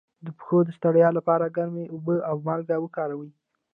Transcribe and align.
د 0.25 0.27
پښو 0.37 0.57
د 0.65 0.69
ستړیا 0.77 1.09
لپاره 1.17 1.53
ګرمې 1.57 1.85
اوبه 1.93 2.15
او 2.29 2.35
مالګه 2.47 2.75
وکاروئ 2.79 3.31